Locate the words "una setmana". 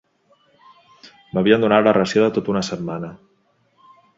2.55-3.13